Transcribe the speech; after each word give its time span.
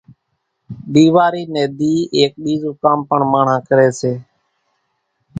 ۮيواري 0.93 1.43
نين 1.53 1.69
ۮي 1.77 1.93
ايڪ 2.17 2.31
ٻيزون 2.43 2.75
ڪام 2.83 2.99
پڻ 3.09 3.19
ماڻۿان 3.31 3.59
ڪري 3.67 3.89
سي 3.99 4.11